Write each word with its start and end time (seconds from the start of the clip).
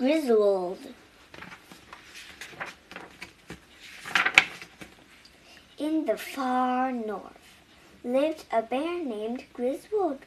Grizzwold. 0.00 0.78
In 5.76 6.06
the 6.06 6.16
far 6.16 6.90
north 6.90 7.36
lived 8.02 8.46
a 8.50 8.62
bear 8.62 9.04
named 9.04 9.44
Grizzwold. 9.52 10.20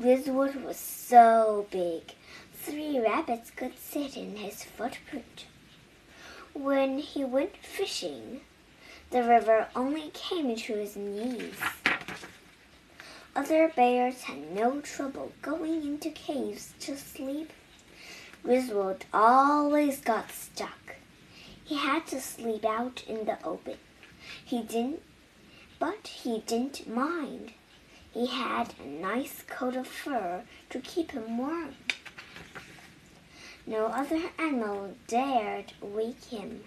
Grizzwold 0.00 0.64
was 0.64 0.78
so 0.78 1.66
big, 1.70 2.14
three 2.54 2.98
rabbits 2.98 3.50
could 3.50 3.78
sit 3.78 4.16
in 4.16 4.36
his 4.36 4.64
footprint. 4.64 5.44
When 6.54 7.00
he 7.00 7.22
went 7.22 7.58
fishing, 7.58 8.40
the 9.10 9.24
river 9.24 9.68
only 9.76 10.10
came 10.14 10.56
to 10.56 10.72
his 10.72 10.96
knees. 10.96 11.60
Other 13.36 13.68
bears 13.68 14.22
had 14.22 14.54
no 14.54 14.80
trouble 14.80 15.32
going 15.42 15.82
into 15.84 16.08
caves 16.08 16.72
to 16.80 16.96
sleep. 16.96 17.52
Grizzwold 18.44 19.02
always 19.12 20.00
got 20.00 20.30
stuck. 20.32 20.96
He 21.64 21.76
had 21.76 22.06
to 22.08 22.20
sleep 22.20 22.64
out 22.64 23.04
in 23.06 23.26
the 23.26 23.38
open. 23.44 23.76
He 24.44 24.62
didn't, 24.62 25.02
but 25.78 26.06
he 26.06 26.40
didn't 26.46 26.88
mind. 26.88 27.52
He 28.12 28.26
had 28.26 28.74
a 28.82 28.86
nice 28.86 29.42
coat 29.46 29.76
of 29.76 29.86
fur 29.86 30.42
to 30.70 30.80
keep 30.80 31.12
him 31.12 31.38
warm. 31.38 31.74
No 33.66 33.86
other 33.86 34.30
animal 34.38 34.96
dared 35.06 35.74
wake 35.80 36.24
him. 36.24 36.64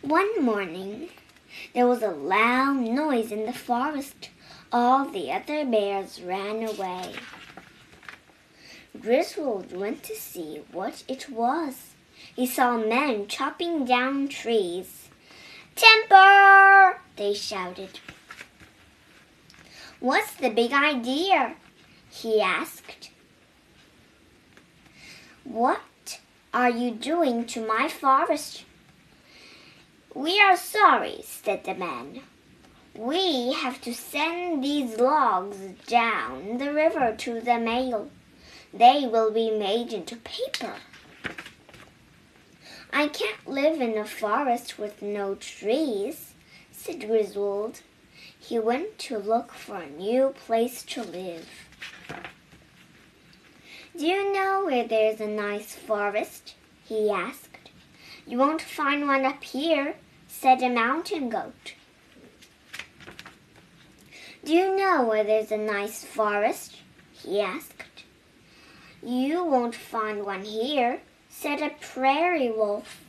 One 0.00 0.44
morning, 0.44 1.10
there 1.74 1.86
was 1.86 2.02
a 2.02 2.10
loud 2.10 2.80
noise 2.80 3.30
in 3.30 3.46
the 3.46 3.52
forest. 3.52 4.30
All 4.72 5.04
the 5.04 5.30
other 5.30 5.64
bears 5.64 6.20
ran 6.20 6.66
away. 6.66 7.14
Grizzwold 9.00 9.72
went 9.72 10.02
to 10.04 10.14
see 10.14 10.62
what 10.72 11.04
it 11.06 11.30
was. 11.30 11.94
He 12.34 12.46
saw 12.46 12.76
men 12.76 13.28
chopping 13.28 13.84
down 13.84 14.28
trees. 14.28 15.08
Temper! 15.76 17.00
they 17.16 17.34
shouted. 17.34 18.00
What's 20.00 20.34
the 20.34 20.50
big 20.50 20.72
idea? 20.72 21.54
he 22.10 22.40
asked. 22.40 23.10
What 25.44 26.20
are 26.52 26.70
you 26.70 26.90
doing 26.90 27.46
to 27.46 27.66
my 27.66 27.88
forest? 27.88 28.64
We 30.14 30.40
are 30.40 30.56
sorry, 30.56 31.20
said 31.22 31.64
the 31.64 31.74
man. 31.74 32.22
We 32.94 33.52
have 33.52 33.80
to 33.82 33.94
send 33.94 34.64
these 34.64 34.98
logs 34.98 35.58
down 35.86 36.58
the 36.58 36.72
river 36.72 37.14
to 37.16 37.40
the 37.40 37.58
mail. 37.58 38.10
They 38.72 39.06
will 39.06 39.30
be 39.30 39.50
made 39.50 39.92
into 39.92 40.16
paper. 40.16 40.74
I 42.92 43.08
can't 43.08 43.46
live 43.46 43.80
in 43.80 43.96
a 43.96 44.04
forest 44.04 44.78
with 44.78 45.02
no 45.02 45.34
trees, 45.34 46.34
said 46.70 47.00
Grizzwold. 47.00 47.80
He 48.38 48.58
went 48.58 48.98
to 49.00 49.18
look 49.18 49.52
for 49.52 49.76
a 49.76 49.90
new 49.90 50.30
place 50.30 50.82
to 50.84 51.02
live. 51.02 51.48
Do 53.96 54.06
you 54.06 54.32
know 54.32 54.64
where 54.66 54.86
there's 54.86 55.20
a 55.20 55.26
nice 55.26 55.74
forest? 55.74 56.54
he 56.84 57.10
asked. 57.10 57.70
You 58.26 58.38
won't 58.38 58.62
find 58.62 59.06
one 59.06 59.24
up 59.24 59.42
here, 59.42 59.96
said 60.28 60.62
a 60.62 60.68
mountain 60.68 61.30
goat. 61.30 61.74
Do 64.44 64.54
you 64.54 64.76
know 64.76 65.04
where 65.04 65.24
there's 65.24 65.50
a 65.50 65.56
nice 65.56 66.04
forest? 66.04 66.76
he 67.12 67.40
asked. 67.40 67.84
You 69.08 69.42
won't 69.42 69.74
find 69.74 70.26
one 70.26 70.44
here, 70.44 71.00
said 71.30 71.62
a 71.62 71.70
prairie 71.80 72.50
wolf. 72.50 73.06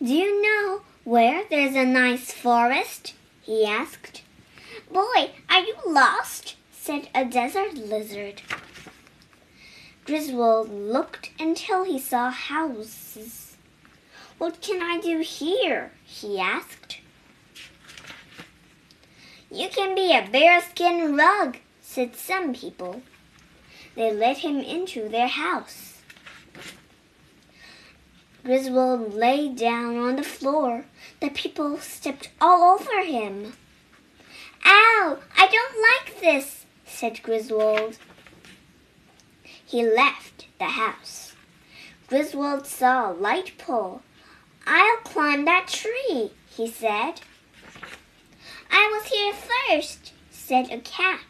Do 0.00 0.14
you 0.14 0.40
know 0.40 0.82
where 1.02 1.42
there's 1.50 1.74
a 1.74 1.84
nice 1.84 2.30
forest? 2.30 3.14
he 3.42 3.66
asked. 3.66 4.22
Boy, 4.88 5.32
are 5.50 5.62
you 5.62 5.74
lost? 5.84 6.54
said 6.70 7.08
a 7.12 7.24
desert 7.24 7.74
lizard. 7.74 8.42
Grizzwold 10.06 10.68
looked 10.70 11.32
until 11.40 11.82
he 11.82 11.98
saw 11.98 12.30
houses. 12.30 13.56
What 14.38 14.60
can 14.60 14.80
I 14.80 15.00
do 15.00 15.18
here? 15.22 15.90
he 16.04 16.38
asked. 16.38 17.00
You 19.50 19.68
can 19.70 19.96
be 19.96 20.14
a 20.14 20.28
bearskin 20.30 21.16
rug, 21.16 21.56
said 21.80 22.14
some 22.14 22.54
people. 22.54 23.02
They 23.94 24.12
led 24.12 24.38
him 24.38 24.60
into 24.60 25.08
their 25.08 25.28
house. 25.28 26.02
Grizzwold 28.44 29.14
lay 29.14 29.48
down 29.48 29.98
on 29.98 30.16
the 30.16 30.22
floor. 30.22 30.86
The 31.20 31.30
people 31.30 31.78
stepped 31.78 32.30
all 32.40 32.74
over 32.74 33.04
him. 33.04 33.52
Ow! 34.64 35.18
I 35.36 35.46
don't 35.46 35.82
like 35.82 36.20
this, 36.20 36.64
said 36.86 37.16
Grizzwold. 37.22 37.98
He 39.44 39.86
left 39.86 40.46
the 40.58 40.66
house. 40.66 41.34
Grizzwold 42.08 42.66
saw 42.66 43.10
a 43.10 43.12
light 43.12 43.56
pole. 43.58 44.02
I'll 44.66 44.98
climb 44.98 45.44
that 45.44 45.68
tree, 45.68 46.32
he 46.48 46.68
said. 46.68 47.20
I 48.70 48.88
was 48.92 49.10
here 49.10 49.32
first, 49.32 50.12
said 50.30 50.70
a 50.70 50.78
cat. 50.78 51.20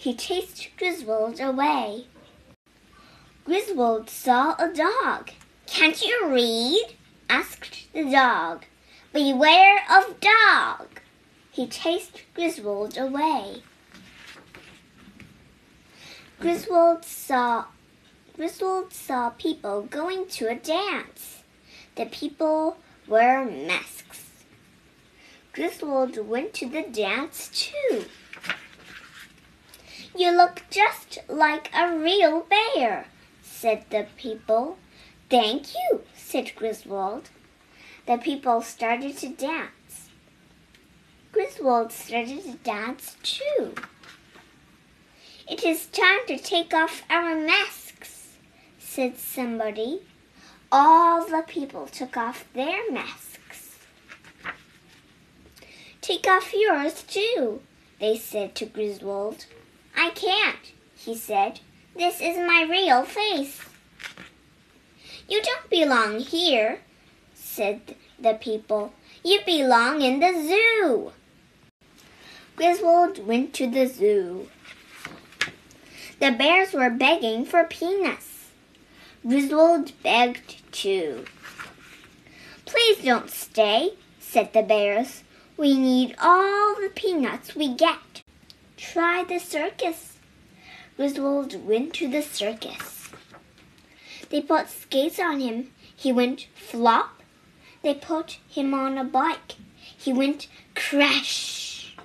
He 0.00 0.14
chased 0.14 0.68
Grizzwold 0.78 1.40
away. 1.40 2.06
Grizzwold 3.44 4.08
saw 4.08 4.54
a 4.54 4.72
dog. 4.72 5.32
Can't 5.66 6.00
you 6.00 6.28
read? 6.28 6.94
asked 7.28 7.92
the 7.92 8.04
dog. 8.04 8.64
Beware 9.12 9.80
of 9.90 10.20
dog. 10.20 11.00
He 11.50 11.66
chased 11.66 12.22
Grizzwold 12.36 12.96
away. 12.96 13.64
Grizzwold 16.40 17.04
saw 17.04 17.64
Grizzwold 18.38 18.92
saw 18.92 19.30
people 19.30 19.82
going 19.82 20.28
to 20.28 20.48
a 20.48 20.54
dance. 20.54 21.42
The 21.96 22.06
people 22.06 22.76
wore 23.08 23.44
masks. 23.44 24.44
Grizzwold 25.52 26.24
went 26.24 26.54
to 26.54 26.68
the 26.68 26.82
dance 26.82 27.50
too. 27.52 28.04
You 30.18 30.36
look 30.36 30.64
just 30.68 31.20
like 31.28 31.70
a 31.72 31.96
real 31.96 32.40
bear, 32.40 33.06
said 33.40 33.84
the 33.88 34.08
people. 34.16 34.76
Thank 35.30 35.72
you, 35.74 36.02
said 36.12 36.50
Grizzwold. 36.56 37.26
The 38.04 38.18
people 38.18 38.60
started 38.62 39.16
to 39.18 39.28
dance. 39.28 40.10
Grizzwold 41.32 41.92
started 41.92 42.42
to 42.42 42.54
dance 42.64 43.16
too. 43.22 43.76
It 45.48 45.62
is 45.62 45.86
time 45.86 46.26
to 46.26 46.36
take 46.36 46.74
off 46.74 47.04
our 47.08 47.36
masks, 47.36 48.38
said 48.76 49.18
somebody. 49.18 50.02
All 50.72 51.24
the 51.28 51.44
people 51.46 51.86
took 51.86 52.16
off 52.16 52.44
their 52.54 52.90
masks. 52.90 53.78
Take 56.00 56.26
off 56.26 56.52
yours 56.52 57.04
too, 57.04 57.60
they 58.00 58.16
said 58.16 58.56
to 58.56 58.66
Grizzwold. 58.66 59.46
I 60.00 60.10
can't, 60.10 60.72
he 60.94 61.16
said. 61.16 61.58
This 61.96 62.20
is 62.20 62.36
my 62.36 62.64
real 62.70 63.02
face. 63.02 63.60
You 65.28 65.42
don't 65.42 65.68
belong 65.68 66.20
here, 66.20 66.78
said 67.34 67.96
the 68.16 68.34
people. 68.34 68.92
You 69.24 69.40
belong 69.44 70.00
in 70.02 70.20
the 70.20 70.32
zoo. 70.34 71.12
Grizzwold 72.56 73.24
went 73.24 73.52
to 73.54 73.68
the 73.68 73.86
zoo. 73.86 74.48
The 76.20 76.30
bears 76.30 76.72
were 76.72 76.90
begging 76.90 77.44
for 77.44 77.64
peanuts. 77.64 78.50
Grizzwold 79.26 79.92
begged 80.04 80.62
too. 80.70 81.24
Please 82.66 83.04
don't 83.04 83.30
stay, 83.30 83.94
said 84.20 84.52
the 84.52 84.62
bears. 84.62 85.24
We 85.56 85.76
need 85.76 86.14
all 86.20 86.76
the 86.76 86.90
peanuts 86.94 87.56
we 87.56 87.74
get. 87.74 88.07
Try 88.78 89.24
the 89.24 89.40
circus. 89.40 90.18
Grizzwold 90.96 91.64
went 91.64 91.94
to 91.94 92.06
the 92.08 92.22
circus. 92.22 93.10
They 94.30 94.40
put 94.40 94.70
skates 94.70 95.18
on 95.18 95.40
him. 95.40 95.72
He 95.94 96.12
went 96.12 96.46
flop. 96.54 97.20
They 97.82 97.94
put 97.94 98.38
him 98.48 98.72
on 98.74 98.96
a 98.96 99.02
bike. 99.02 99.56
He 99.80 100.12
went 100.12 100.46
crash. 100.76 101.96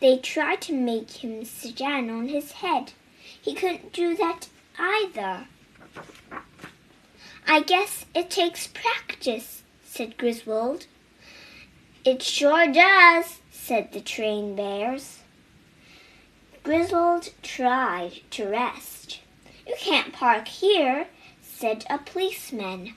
They 0.00 0.18
tried 0.18 0.60
to 0.62 0.72
make 0.72 1.22
him 1.22 1.44
stand 1.44 2.10
on 2.10 2.26
his 2.26 2.52
head. 2.52 2.94
He 3.40 3.54
couldn't 3.54 3.92
do 3.92 4.16
that 4.16 4.48
either. 4.76 5.46
I 7.46 7.62
guess 7.62 8.06
it 8.12 8.28
takes 8.28 8.66
practice, 8.66 9.62
said 9.84 10.18
Grizzwold. 10.18 10.86
It 12.04 12.22
sure 12.22 12.66
does, 12.72 13.38
said 13.64 13.90
the 13.92 14.00
train 14.00 14.54
bears. 14.54 15.20
Grizzwold 16.62 17.30
tried 17.42 18.20
to 18.30 18.46
rest. 18.46 19.20
You 19.66 19.74
can't 19.78 20.12
park 20.12 20.48
here, 20.48 21.06
said 21.40 21.86
a 21.88 21.96
policeman. 21.96 22.92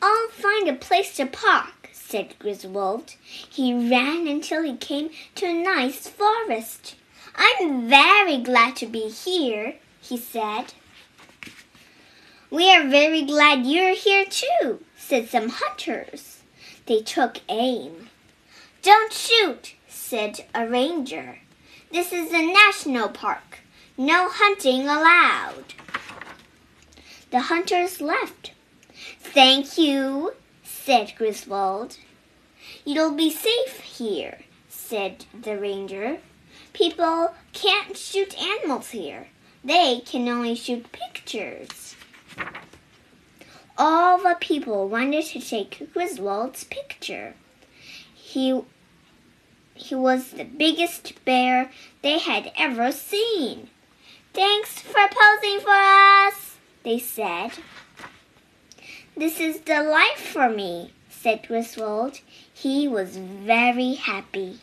I'll 0.00 0.28
find 0.30 0.66
a 0.66 0.72
place 0.72 1.16
to 1.16 1.26
park, 1.26 1.90
said 1.92 2.38
Griswold. 2.38 3.16
He 3.26 3.74
ran 3.74 4.26
until 4.28 4.62
he 4.62 4.76
came 4.76 5.10
to 5.34 5.44
a 5.44 5.62
nice 5.62 6.08
forest. 6.08 6.94
I'm 7.34 7.86
very 7.86 8.38
glad 8.38 8.76
to 8.76 8.86
be 8.86 9.10
here, 9.10 9.74
he 10.00 10.16
said. 10.16 10.72
We 12.50 12.70
are 12.70 12.88
very 12.88 13.20
glad 13.22 13.66
you're 13.66 13.94
here 13.94 14.24
too, 14.24 14.82
said 14.96 15.28
some 15.28 15.50
hunters. 15.50 16.40
They 16.86 17.02
took 17.02 17.40
aim. 17.50 18.08
Don't 18.84 19.14
shoot, 19.14 19.76
said 19.88 20.44
a 20.54 20.68
ranger. 20.68 21.38
This 21.90 22.12
is 22.12 22.30
a 22.34 22.52
national 22.52 23.08
park. 23.08 23.60
No 23.96 24.28
hunting 24.28 24.82
allowed. 24.82 25.72
The 27.30 27.40
hunters 27.40 28.02
left. 28.02 28.52
Thank 29.20 29.78
you, 29.78 30.34
said 30.62 31.14
Grizzwold. 31.18 31.96
You'll 32.84 33.14
be 33.14 33.30
safe 33.30 33.80
here, 33.80 34.40
said 34.68 35.24
the 35.32 35.56
ranger. 35.58 36.18
People 36.74 37.34
can't 37.54 37.96
shoot 37.96 38.38
animals 38.38 38.90
here. 38.90 39.28
They 39.64 40.00
can 40.00 40.28
only 40.28 40.54
shoot 40.54 40.92
pictures. 40.92 41.96
All 43.78 44.18
the 44.18 44.36
people 44.38 44.90
wanted 44.90 45.24
to 45.24 45.40
take 45.40 45.90
Grizzwold's 45.94 46.64
picture. 46.64 47.34
He 48.14 48.62
he 49.74 49.94
was 49.94 50.30
the 50.30 50.44
biggest 50.44 51.24
bear 51.24 51.70
they 52.02 52.18
had 52.18 52.52
ever 52.56 52.92
seen. 52.92 53.68
Thanks 54.32 54.80
for 54.80 55.08
posing 55.10 55.60
for 55.60 55.70
us, 55.70 56.56
they 56.84 56.98
said. 56.98 57.52
This 59.16 59.38
is 59.38 59.60
the 59.60 59.82
life 59.82 60.18
for 60.18 60.48
me, 60.48 60.92
said 61.08 61.42
Grizzwold. 61.44 62.20
He 62.52 62.88
was 62.88 63.16
very 63.16 63.94
happy. 63.94 64.60